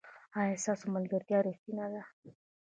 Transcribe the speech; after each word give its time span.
ایا 0.39 0.55
ستاسو 0.63 0.85
ملګرتیا 0.95 1.39
ریښتینې 1.47 1.87
ده؟ 1.93 2.01